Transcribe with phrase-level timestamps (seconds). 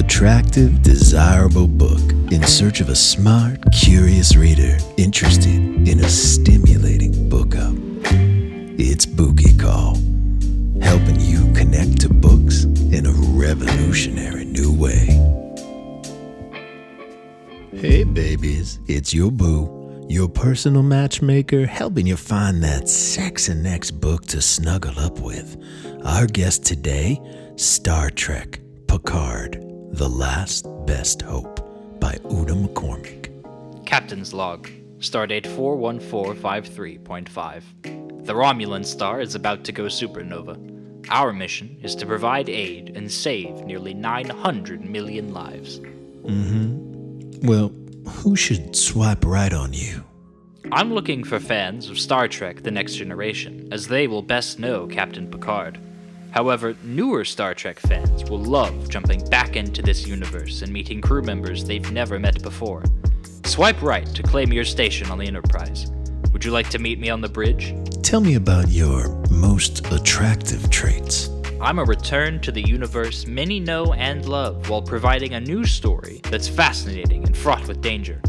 [0.00, 2.00] attractive, desirable book
[2.32, 7.74] in search of a smart, curious reader interested in a stimulating book up.
[8.78, 9.96] It's Bookie Call,
[10.80, 15.04] helping you connect to books in a revolutionary new way.
[17.70, 24.24] Hey, babies, it's your boo, your personal matchmaker, helping you find that sexy next book
[24.28, 25.58] to snuggle up with.
[26.06, 27.20] Our guest today,
[27.56, 33.28] Star Trek Picard, The Last Best Hope by Una McCormack.
[33.84, 38.24] Captain's Log, Stardate 41453.5.
[38.24, 40.56] The Romulan star is about to go supernova.
[41.10, 45.80] Our mission is to provide aid and save nearly 900 million lives.
[45.80, 46.76] Mm hmm.
[47.46, 47.72] Well,
[48.06, 50.04] who should swipe right on you?
[50.72, 54.86] I'm looking for fans of Star Trek The Next Generation, as they will best know
[54.86, 55.80] Captain Picard.
[56.32, 61.22] However, newer Star Trek fans will love jumping back into this universe and meeting crew
[61.22, 62.84] members they've never met before.
[63.44, 65.90] Swipe right to claim your station on the Enterprise.
[66.32, 67.74] Would you like to meet me on the bridge?
[68.02, 71.28] Tell me about your most attractive traits.
[71.60, 76.20] I'm a return to the universe many know and love while providing a new story
[76.30, 78.22] that's fascinating and fraught with danger.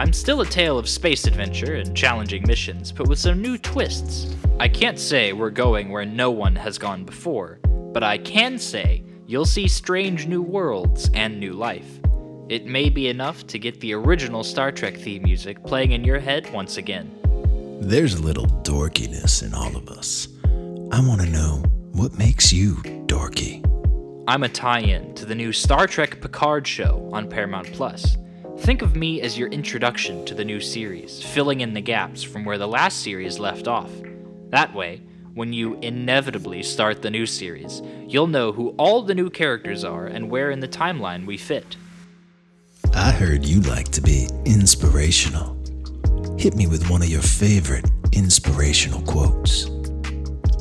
[0.00, 4.34] I'm still a tale of space adventure and challenging missions, but with some new twists.
[4.58, 7.60] I can't say we're going where no one has gone before,
[7.92, 12.00] but I can say you'll see strange new worlds and new life.
[12.48, 16.18] It may be enough to get the original Star Trek theme music playing in your
[16.18, 17.14] head once again.
[17.82, 20.28] There's a little dorkiness in all of us.
[20.92, 21.62] I want to know
[21.92, 23.62] what makes you dorky.
[24.26, 28.16] I'm a tie in to the new Star Trek Picard show on Paramount Plus.
[28.60, 32.44] Think of me as your introduction to the new series, filling in the gaps from
[32.44, 33.90] where the last series left off.
[34.50, 35.00] That way,
[35.32, 40.06] when you inevitably start the new series, you'll know who all the new characters are
[40.06, 41.78] and where in the timeline we fit.
[42.94, 45.56] I heard you like to be inspirational.
[46.38, 49.70] Hit me with one of your favorite inspirational quotes.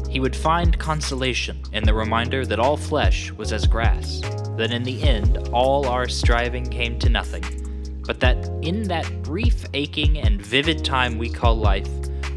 [0.09, 4.21] He would find consolation in the reminder that all flesh was as grass,
[4.55, 7.43] that in the end all our striving came to nothing,
[8.09, 11.87] but that in that brief, aching, and vivid time we call life,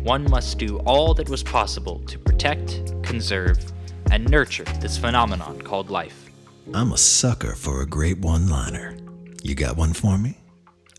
[0.03, 3.59] one must do all that was possible to protect, conserve,
[4.10, 6.28] and nurture this phenomenon called life.
[6.75, 8.99] I'm a sucker for a great one liner.
[9.43, 10.37] You got one for me?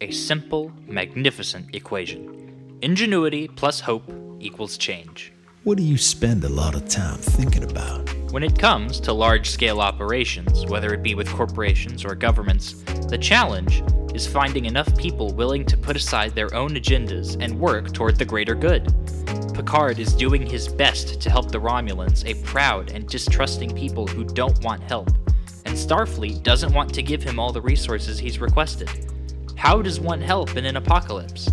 [0.02, 2.80] A simple, magnificent equation.
[2.82, 5.34] Ingenuity plus hope equals change.
[5.66, 8.12] What do you spend a lot of time thinking about?
[8.34, 12.74] When it comes to large scale operations, whether it be with corporations or governments,
[13.08, 13.84] the challenge
[14.16, 18.26] is finding enough people willing to put aside their own agendas and work toward the
[18.26, 18.92] greater good.
[19.54, 24.24] Picard is doing his best to help the Romulans, a proud and distrusting people who
[24.24, 25.10] don't want help,
[25.66, 28.90] and Starfleet doesn't want to give him all the resources he's requested.
[29.56, 31.52] How does one help in an apocalypse?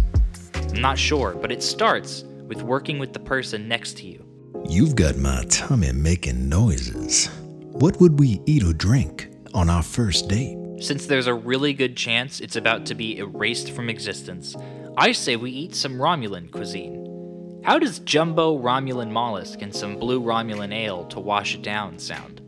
[0.55, 4.30] I'm not sure, but it starts with working with the person next to you.
[4.71, 7.27] You've got my tummy making noises.
[7.73, 10.57] What would we eat or drink on our first date?
[10.79, 14.55] Since there's a really good chance it's about to be erased from existence,
[14.97, 17.61] I say we eat some Romulan cuisine.
[17.65, 22.41] How does jumbo Romulan mollusk and some blue Romulan ale to wash it down sound?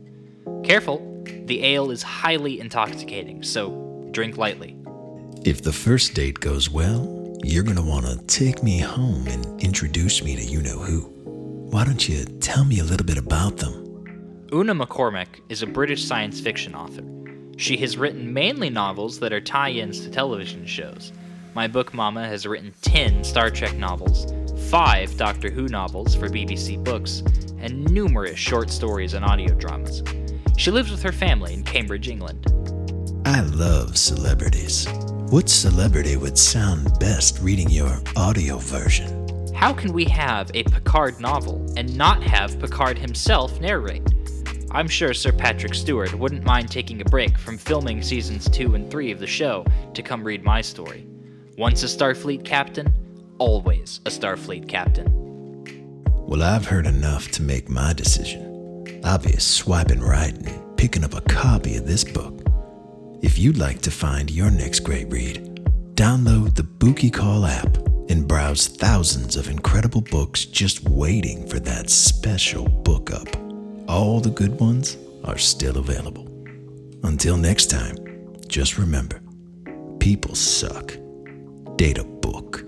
[0.62, 1.00] Careful,
[1.46, 4.76] the ale is highly intoxicating, so drink lightly.
[5.44, 10.36] If the first date goes well, you're gonna wanna take me home and introduce me
[10.36, 11.21] to you know who.
[11.72, 14.04] Why don't you tell me a little bit about them?
[14.52, 17.02] Una McCormack is a British science fiction author.
[17.56, 21.12] She has written mainly novels that are tie ins to television shows.
[21.54, 24.34] My book Mama has written 10 Star Trek novels,
[24.68, 27.22] 5 Doctor Who novels for BBC Books,
[27.56, 30.02] and numerous short stories and audio dramas.
[30.58, 32.52] She lives with her family in Cambridge, England.
[33.24, 34.86] I love celebrities.
[35.30, 39.21] What celebrity would sound best reading your audio version?
[39.62, 44.02] How can we have a Picard novel and not have Picard himself narrate?
[44.72, 48.90] I'm sure Sir Patrick Stewart wouldn't mind taking a break from filming seasons 2 and
[48.90, 49.64] 3 of the show
[49.94, 51.06] to come read my story.
[51.56, 52.92] Once a Starfleet captain,
[53.38, 55.06] always a Starfleet captain.
[56.26, 59.00] Well, I've heard enough to make my decision.
[59.04, 62.42] I'll be swiping right and picking up a copy of this book.
[63.22, 65.54] If you'd like to find your next great read,
[65.94, 71.90] download the Bookie Call app and browse thousands of incredible books just waiting for that
[71.90, 73.28] special book up.
[73.88, 76.28] All the good ones are still available.
[77.04, 77.96] Until next time,
[78.48, 79.20] just remember
[79.98, 80.96] people suck.
[81.76, 82.61] Date a book.